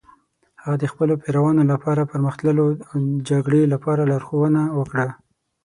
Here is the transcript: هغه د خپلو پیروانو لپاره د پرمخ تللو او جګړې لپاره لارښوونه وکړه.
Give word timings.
هغه 0.63 0.75
د 0.79 0.85
خپلو 0.91 1.13
پیروانو 1.23 1.63
لپاره 1.71 2.01
د 2.03 2.07
پرمخ 2.11 2.33
تللو 2.39 2.67
او 2.91 2.97
جګړې 3.29 3.63
لپاره 3.73 4.01
لارښوونه 4.11 4.61
وکړه. 4.79 5.07